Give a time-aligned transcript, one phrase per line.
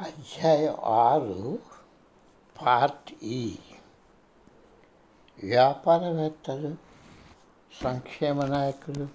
[0.00, 1.58] అధ్యాయం ఆరు
[2.62, 3.58] పార్ట్ ఈ.
[5.44, 6.76] వ్యాపారవేత్తలు
[7.82, 9.08] సంక్షేమ నాయకులు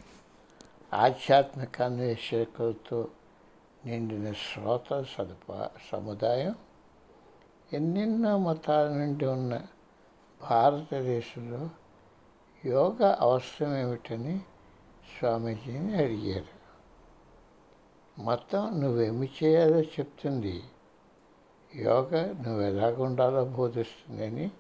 [0.94, 3.08] ఆధ్యాత్మిక అన్వేషకులతో
[3.86, 6.56] నిండిన శ్రోత సదుపా సముదాయం
[7.74, 9.62] ఎన్నెన్నో మతాల నుండి ఉన్న
[10.42, 11.70] భారతదేశంలో
[12.66, 14.40] యోగా అవసరం ఏమిటని
[15.20, 16.59] స్వామీజీని అడిగారు.
[18.20, 20.64] మొత్తం నువ్వేమి చేయాలో చెప్తుంది.
[21.76, 24.52] యోగా నువ్వు ఎలాగుండాలో బోధిస్తుందని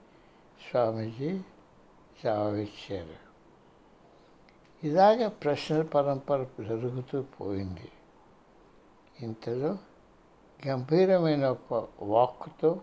[0.70, 1.42] స్వామీజీ
[2.24, 3.30] జవాబిచ్చారు.
[4.84, 7.92] ఇలాగ ప్రశ్నల పరంపర జరుగుతూ పోయింది.
[9.22, 9.78] ఇంతలో
[10.68, 12.82] గంభీరమైన ఒక వాక్కుతో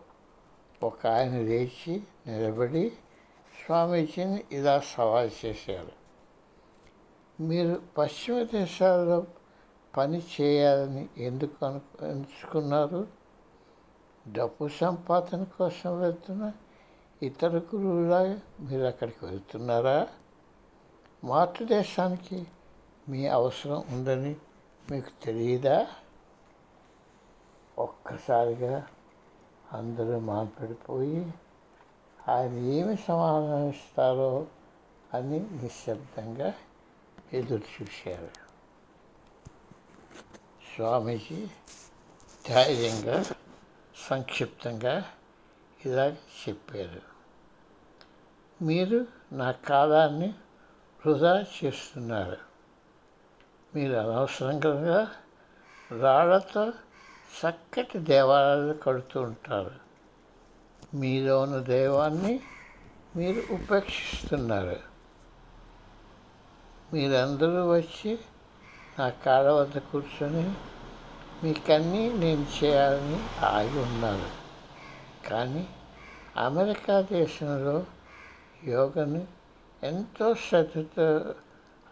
[0.83, 2.93] ఒక ఆయన లేచి నిలబడి
[3.67, 5.93] స్వామీజీని ఇలా సవాల్ చేశారు.
[7.43, 9.27] మీరు పశ్చిమ దేశాల్లో
[9.97, 13.07] పని చేయాలని ఎందుకు అను ఎంచుకున్నారు?
[14.29, 16.53] డబ్బు సంపాదన కోసం వెళ్తున్న
[17.23, 20.09] ఇతర గురువులాగా మీరు అక్కడికి వెళ్తున్నారా?
[21.25, 22.47] మాతృదేశానికి
[23.09, 24.37] మీ అవసరం ఉందని
[24.91, 25.87] మీకు తెలియదా?
[27.79, 28.87] ఒక్కసారిగా
[29.73, 31.33] అందరూ మాట్లాడిపోయి
[32.29, 34.47] ఆయన ఏమి సమాధానం ఇస్తారో
[35.15, 36.55] అని నిశ్శబ్దంగా
[37.33, 38.46] ఎదురు చూశారు.
[40.77, 41.47] స్వామీజీ
[42.49, 43.25] ధైర్యంగా
[44.09, 45.05] సంక్షిప్తంగా
[45.87, 47.01] ఇలా చెప్పారు.
[48.65, 50.35] మీరు నా కాలాన్ని
[51.07, 52.37] వృధా చేస్తున్నారు.
[53.75, 55.13] మీరు అనవసరంగా
[56.01, 56.73] రాళ్ళతో
[57.41, 59.75] చక్కటి దేవాలయాలు కడుతూ ఉంటారు.
[60.95, 62.41] మీలో ఉన్న దైవాన్ని
[63.17, 64.77] మీరు ఉపేక్షిస్తున్నారు.
[66.93, 68.19] మీరందరూ వచ్చి
[68.99, 70.55] నా కాళ్ళ వద్ద కూర్చొని
[71.43, 74.31] మీకన్నీ నేను చేయాలని ఆగి ఉన్నాను.
[75.29, 75.69] కానీ
[76.37, 77.87] అమెరికా దేశంలో
[78.65, 79.27] యోగను
[79.83, 81.35] ఎంతో శ్రద్ధతో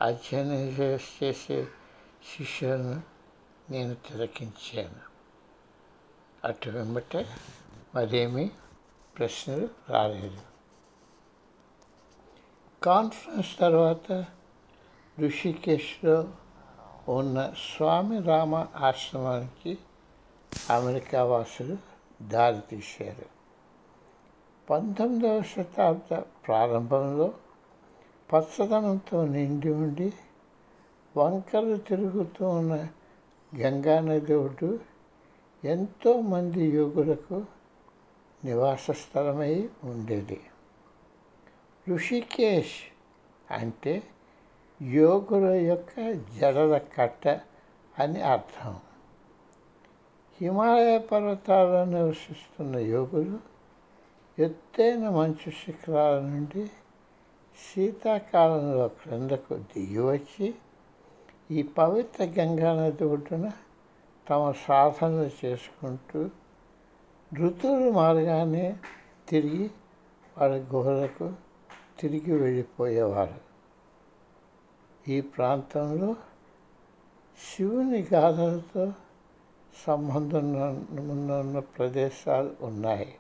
[0.00, 1.32] అధ్యయనం చేసే
[2.36, 3.02] శిష్యులను
[3.70, 5.00] నేను తిలకించాను.
[6.44, 7.26] అటు వెంబటే
[7.94, 8.50] మరేమీ
[9.18, 10.40] ప్రశ్నలు రాలేదు.
[12.82, 14.24] కాన్ఫరెన్స్ తర్వాత
[15.20, 16.28] ఋషికేశ్లో
[17.08, 19.78] ఉన్న స్వామి రామ ఆశ్రమానికి
[20.70, 21.76] అమెరికా వాసులు
[22.22, 23.26] దారి తీశారు.
[24.70, 27.34] పంతొమ్మిదవ శతాబ్ద ప్రారంభంలో
[28.32, 30.12] పచ్చదనంతో నిండి ఉండి
[31.16, 32.88] వంకలు తిరుగుతూ ఉన్న
[33.56, 34.78] గంగానది ఒడ్డు
[35.64, 37.46] ఎంతోమంది యోగులకు
[38.44, 40.40] నివాస స్థలమై ఉండేది.
[41.88, 42.96] ఋషికేష్
[43.52, 44.02] అంటే
[44.84, 47.28] యోగుల యొక్క జడల కట్ట
[47.98, 48.78] అని అర్థం.
[50.40, 53.38] హిమాలయ పర్వతాల్లో నివసిస్తున్న యోగులు
[54.42, 56.70] ఎత్తైన మంచు శిఖరాల నుండి
[57.58, 60.54] శీతాకాలంలో క్రిందకు దిగి వచ్చి
[61.50, 63.50] ఈ పవిత్ర గంగా నది ఒడ్డున
[64.30, 66.30] తమ సాధనలు చేసుకుంటూ
[67.34, 68.76] ఋతువులు మారగానే
[69.28, 69.70] తిరిగి
[70.38, 71.32] వాళ్ళ గుహలకు
[72.00, 73.53] తిరిగి వెళ్ళిపోయేవారు.
[75.08, 76.16] ఈ ప్రాంతంలో
[77.38, 78.92] శివుని గాథలతో
[79.86, 80.54] సంబంధం
[80.90, 83.14] ఉన్న ప్రదేశాలు ఉన్నాయి.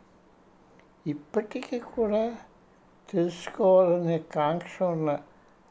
[1.06, 2.36] ఇప్పటికీ కూడా
[3.10, 5.18] తెలుసుకోవాలనే కాంక్ష ఉన్న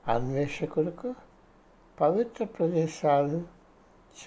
[0.07, 1.15] అన్వేషకులకు
[2.01, 3.43] పవిత్ర ప్రదేశాలు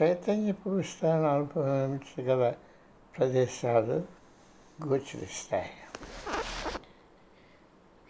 [0.02, 2.54] చైతన్య విస్తరణ అనుభవించగల
[3.18, 4.02] ప్రదేశాలు
[4.86, 5.70] గోచరిస్తాయి.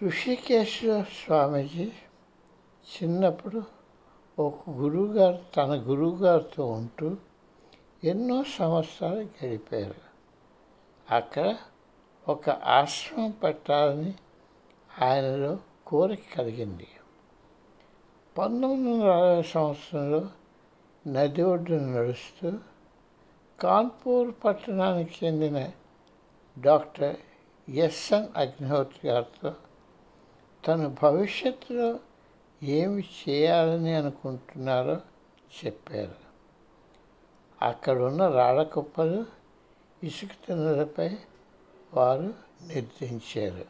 [0.07, 1.93] ఋషికేశ్వర స్వామీజీ
[2.87, 3.63] చిన్నప్పుడు
[4.39, 7.17] ఒక గురువుగారు తన గురువుగారితో ఉంటూ
[8.05, 9.95] ఎన్నో సంవత్సరాలు గడిపారు.
[11.11, 11.57] అక్కడ
[12.29, 14.15] ఒక ఆశ్రమం పెట్టాలని
[15.03, 16.89] ఆయనలో కోరిక కలిగింది.
[18.39, 20.29] పంతొమ్మిది వందల అరవై సంవత్సరంలో
[21.07, 22.53] నది ఒడ్డున నడుస్తూ
[23.61, 25.71] కాన్పూర్ పట్టణానికి చెందిన
[26.59, 27.17] డాక్టర్
[27.71, 29.55] ఎస్ఎన్ అగ్నిహోత్రి గారితో
[30.67, 31.99] తన భవిష్యత్తులో
[32.63, 35.01] ఏమి చేయాలని అనుకుంటున్నారో
[35.65, 36.15] చెప్పారు.
[37.63, 39.27] అక్కడున్న రాళ్ళకుప్పలు
[40.03, 41.17] ఇసుక తిన్నలపై
[41.95, 42.35] వారు
[42.67, 43.65] నిర్దించారు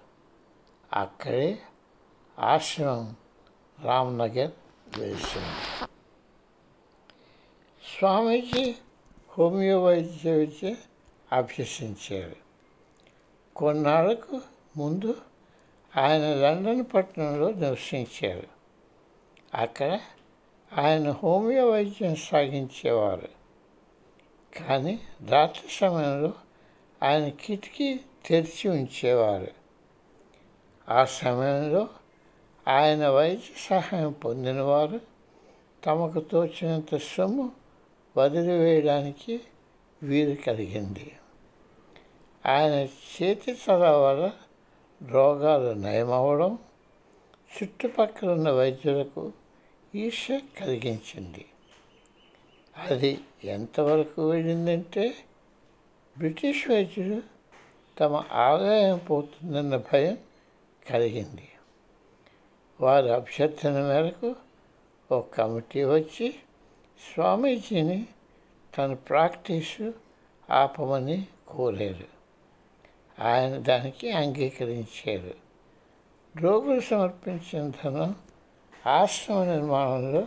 [0.92, 1.58] అక్కడే
[2.38, 3.16] ఆశ్రమం
[3.84, 4.50] రామ్నగర్
[4.98, 5.88] వేసింది
[7.98, 8.74] స్వామీజీ
[9.28, 10.74] హోమియో వైద్య విద్య
[11.32, 12.36] అభ్యసించారు.
[13.56, 14.40] కొన్నాళ్ళకు
[14.76, 15.16] ముందు
[15.96, 18.55] ఆయన లండన్ పట్టణంలో నివసించారు.
[19.56, 20.00] అక్కడ
[20.78, 23.28] ఆయన హోమియో వైద్యం సాగించేవారు.
[24.56, 26.32] కానీ రాత్రి సమయంలో
[27.02, 29.48] ఆయన కిటికీ తెరిచి ఉంచేవారు.
[30.88, 31.88] ఆ సమయంలో
[32.68, 35.00] ఆయన వైద్య సహాయం పొందినవారు
[35.86, 37.52] తమకు తోచినంత సొమ్ము
[38.16, 39.40] వదిలివేయడానికి
[40.02, 41.12] వీలు కలిగింది.
[42.46, 42.88] ఆయన
[43.22, 44.32] చేతి చదవ వల్ల
[45.10, 46.58] రోగాలు నయమవడం
[47.56, 49.32] చుట్టుపక్కల ఉన్న వైద్యులకు
[49.96, 50.28] ఈర్ష
[50.60, 51.46] కలిగించింది.
[52.76, 55.14] అది ఎంతవరకు వెళ్ళిందంటే
[56.18, 57.22] బ్రిటిష్ వైద్యులు
[58.00, 60.18] తమ ఆదాయం పోతుందన్న భయం
[60.90, 61.48] కలిగింది.
[62.80, 64.36] వారి అభ్యర్థన మేరకు
[65.12, 66.34] ఒక కమిటీ వచ్చి
[67.14, 68.06] స్వామీజీని
[68.78, 69.94] తన ప్రాక్టీసు
[70.50, 72.16] ఆపమని కోరారు.
[73.22, 75.34] ఆయన దానికి అంగీకరించారు.
[76.40, 78.14] రోగులు సమర్పించిన ధనం
[78.86, 80.26] ఆశ్రమ నిర్మాణంలో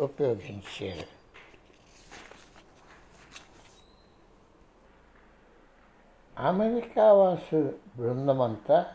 [0.00, 1.18] ఉపయోగించారు
[6.40, 8.94] అమెరికా వాసు బృందమంతా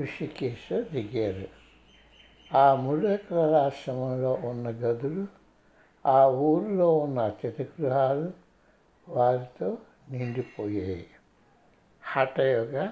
[0.00, 1.48] ఋషికేశ్ దిగారు
[2.56, 5.26] ఆ మూడు ఎకరాల ఆశ్రమంలో ఉన్న గదులు
[6.06, 8.32] ఆ ఊరిలో ఉన్న అతిథి గృహాలు
[9.08, 9.78] వారితో
[10.10, 11.06] నిండిపోయాయి.
[12.04, 12.86] హఠయోగ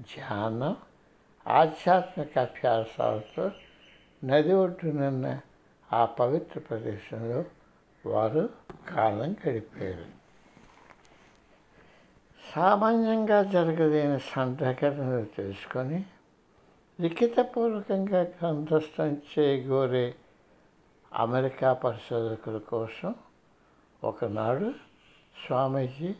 [0.00, 0.76] ధ్యానం
[1.46, 3.50] ఆధ్యాత్మిక అభ్యాసాలతో
[4.26, 5.40] నది ఒడ్డునున్న
[5.92, 7.44] ఆ పవిత్ర ప్రదేశంలో
[8.04, 8.42] వారు
[8.88, 10.06] కాలం గడిపారు.
[12.54, 16.04] సామాన్యంగా జరగలేని సంఘటనలు తెలుసుకొని
[17.00, 20.14] లిఖితపూర్వకంగా గ్రంథస్థం చేయగోరే
[21.12, 23.14] అమెరికా పరిశోధకుల కోసం
[24.04, 24.74] ఒకనాడు
[25.46, 26.14] స్వామీజీ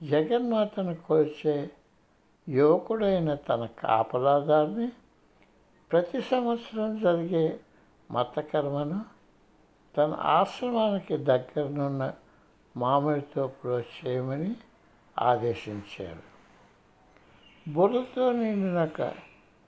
[0.00, 1.70] జగన్మాతను కొలిచే
[2.48, 4.88] యువకుడైన తన కాపలాదారిని
[5.90, 7.60] ప్రతి సంవత్సరం జరిగే
[8.10, 9.04] మతకర్మను
[9.96, 12.14] తన ఆశ్రమానికి దగ్గరనున్న
[12.76, 13.52] మామిడితో
[13.86, 14.56] చేయమని
[15.18, 16.22] ఆదేశించారు.
[17.68, 19.00] బుర్రతో నిండిన ఒక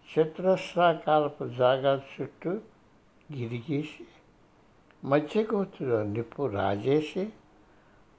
[0.08, 2.50] చతురస్రాకారపు జాగా చుట్టూ
[3.32, 4.06] గిరిగీసి
[5.04, 7.32] మధ్యగోతులో నిప్పు రాజేసి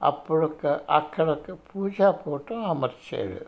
[0.02, 3.46] అప్పుడొక అక్కడొక పూజాపూటం అమర్చాడు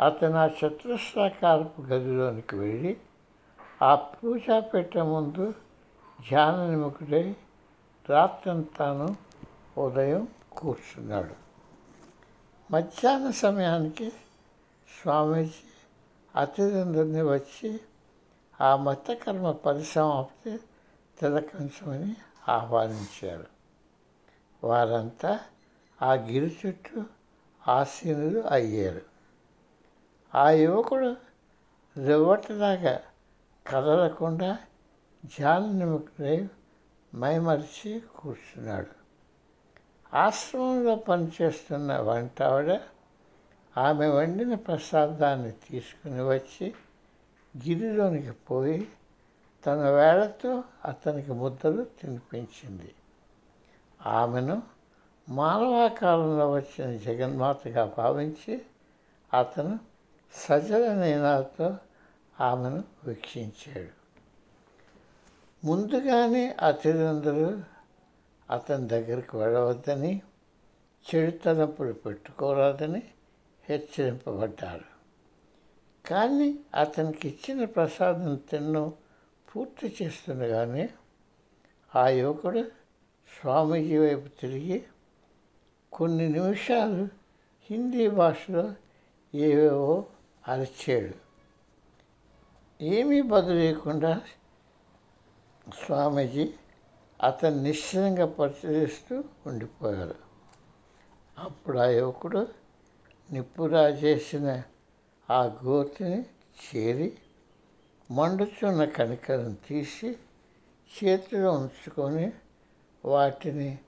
[0.00, 2.96] అతను ఆ చతురస్రాకారపు గదిలోనికి వెళ్ళి
[3.82, 5.54] ఆ పూజ పెట్టే ముందు
[6.28, 7.36] ధ్యాన నిముఖుడై
[8.10, 9.16] రాత్రంతాను
[9.80, 11.34] ఉదయం కూర్చున్నాడు.
[12.70, 14.12] మధ్యాహ్న సమయానికి
[15.02, 15.68] స్వామీజీ
[16.36, 17.80] అతిథులందరినీ వచ్చి
[18.60, 20.58] ఆ మతకర్మ పరిసమాప్తి
[21.18, 22.16] తిలకంచమని
[22.48, 23.46] ఆహ్వానించారు.
[24.66, 25.40] వారంతా
[26.02, 27.04] ఆ గిరి చుట్టూ
[27.68, 29.02] ఆసీనులు అయ్యారు.
[30.34, 31.16] ఆ యువకుడు
[32.06, 33.00] రివ్వటలాగా
[33.66, 34.58] కదలకుండా
[35.24, 36.48] ధ్యాన నిముఖుడై
[37.14, 38.92] మైమరిచి కూర్చున్నాడు.
[40.16, 42.80] ఆశ్రమంలో పనిచేస్తున్న వంటావిడ
[43.78, 46.74] ఆమె వండిన ప్రసాదాన్ని తీసుకుని వచ్చి
[47.56, 48.88] గిరిలోనికి పోయి
[49.66, 52.94] తన వేళతో అతనికి ముద్దలు తినిపించింది.
[54.06, 54.62] ఆమెను
[55.28, 58.62] మానవాకాలంలో వచ్చిన జగన్మాతగా భావించి
[59.34, 59.78] అతను
[60.34, 61.76] సజలనయనాలతో
[62.40, 64.04] ఆమెను వీక్షించాడు.
[65.66, 67.62] ముందుగానే అతిథులందరూ
[68.50, 70.22] అతని దగ్గరికి వెళ్ళవద్దని
[71.14, 73.02] చెడు పెట్టుకోరాదని
[73.70, 74.94] హెచ్చరింపబడ్డారు.
[76.08, 78.92] కానీ అతనికి ఇచ్చిన ప్రసాదం తిన్ను
[79.56, 80.90] పూర్తి చేస్తుండగానే
[81.96, 82.60] ఆ యువకుడు
[83.40, 84.84] స్వామీజీ వైపు తిరిగి
[85.92, 87.08] కొన్ని నిమిషాలు
[87.70, 88.74] హిందీ భాషలో
[89.34, 90.06] ఏవేవో
[90.48, 91.23] అరిచాడు.
[92.80, 94.22] ఏమీ బదిలేయకుండా
[95.74, 96.52] స్వామీజీ
[97.22, 100.14] అతన్ని నిశ్చయంగా పరిశీలిస్తూ ఉండిపోయారు.
[101.38, 102.48] అప్పుడు ఆ యువకుడు
[103.32, 104.62] నిప్పురా చేసిన
[105.30, 106.26] ఆ గోతిని
[106.64, 107.18] చేరి
[108.10, 110.16] మండుచున్న కణికలను తీసి
[110.94, 112.32] చేతిలో ఉంచుకొని
[113.04, 113.78] వాటిని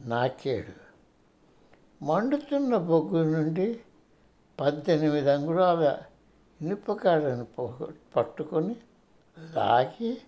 [0.00, 0.92] నాకాడు.
[2.04, 3.80] మండుతున్న బొగ్గు నుండి
[4.60, 5.98] పద్దెనిమిది అంగుళాల
[6.62, 7.46] ఇనుపకాడను
[8.16, 8.76] పట్టుకొని
[9.54, 10.18] లాగి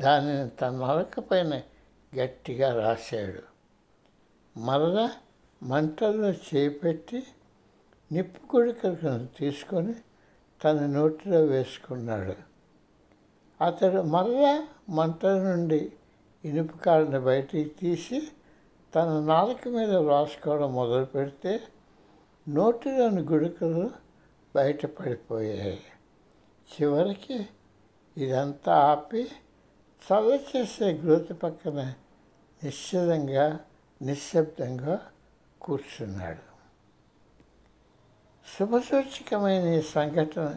[0.00, 1.62] దానిని తన నలక పైన
[2.14, 3.42] గట్టిగా రాశాడు.
[4.56, 5.10] మరలా
[5.62, 7.22] మంటల్లో చేపెట్టి
[8.12, 9.94] నిప్పు కొడుకను తీసుకొని
[10.64, 12.36] తన నోటిలో వేసుకున్నాడు.
[13.60, 15.92] అతడు మరలా మంటల నుండి
[16.44, 18.28] ఇనుపకాడను బయటికి తీసి
[18.94, 21.60] తన నాలుక మీద రాసుకోవడం మొదలు పెడితే
[22.48, 23.90] నోటిలోని గుడుకలు
[24.56, 25.80] బయటపడిపోయాయి.
[26.72, 27.38] చివరికి
[28.16, 29.22] ఇదంతా ఆపి
[30.06, 31.80] చల్ల చేసే గ్రోతి పక్కన
[32.64, 33.46] నిశ్చితంగా
[34.02, 34.96] నిశ్శబ్దంగా
[35.60, 36.44] కూర్చున్నాడు.
[38.54, 40.56] శుభసూచకమైన ఈ సంఘటన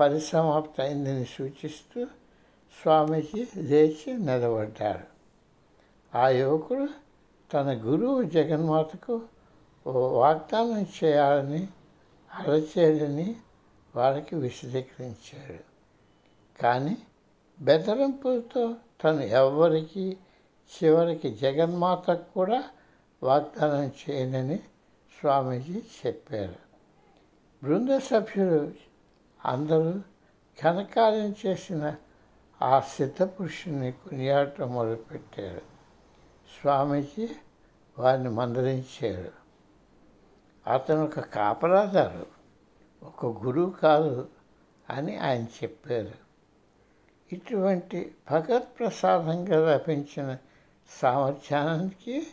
[0.00, 2.06] పరిసమాప్తి అయిందని సూచిస్తూ
[2.82, 5.06] స్వామీజీ లేచి నిలబడ్డారు.
[6.18, 6.88] ఆ యువకుడు
[7.52, 9.14] తన గురువు జగన్మాతకు
[9.86, 11.62] ఓ వాగ్దానం చేయాలని
[12.34, 13.36] అరచేయాలని
[13.96, 15.72] వారికి విశదీకరించాడు.
[16.62, 16.96] కానీ
[17.60, 18.74] బెదరింపులతో
[19.04, 20.16] తను ఎవ్వరికి
[20.72, 22.64] చివరికి జగన్మాతకు కూడా
[23.22, 24.56] వాగ్దానం చేయనని
[25.20, 26.54] స్వామీజీ చెప్పారు.
[27.62, 28.72] బృంద సభ్యులు
[29.44, 29.92] అందరూ
[30.62, 31.96] ఘనకార్యం చేసిన
[32.62, 35.62] ఆ సిద్ధపురుషుని కొనియాడటం మొదలుపెట్టారు.
[36.60, 37.28] స్వామీజీ
[37.98, 39.41] వారిని మందలించారు.
[40.66, 42.26] అతను ఒక కాపలాదారు
[43.02, 44.28] ఒక గురువు కాదు
[44.90, 46.22] అని ఆయన చెప్పారు.
[47.34, 50.38] ఇటువంటి భగవత్ ప్రసాదంగా లభించిన
[51.02, 52.26] సామర్థ్యానికి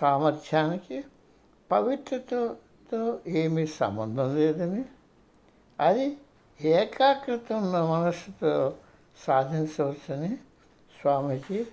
[0.00, 1.04] సామర్థ్యానికి
[1.70, 4.84] పవిత్రతతో ఏమీ సంబంధం లేదని
[5.80, 6.16] అది
[6.60, 8.76] ఏకాగ్రత ఉన్న మనసుతో
[9.26, 10.36] సాధించవచ్చని
[11.00, 11.66] స్వామీజీ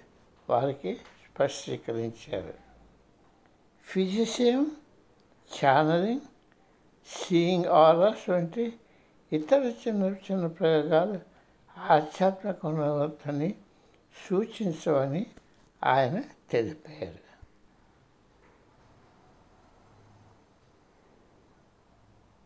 [0.49, 2.53] వారికి స్పష్టీకరించారు.
[3.83, 4.71] ఫిజిషియం
[5.57, 6.27] ఛానలింగ్
[7.07, 8.73] సీయింగ్ ఆర్ఆర్స్ వంటి
[9.31, 11.19] ఇతర చిన్న చిన్న ప్రయోగాలు
[11.79, 13.55] ఆధ్యాత్మిక ఉన్నతని
[14.15, 15.25] సూచించవని
[15.83, 16.17] ఆయన
[16.51, 17.30] తెలిపారు.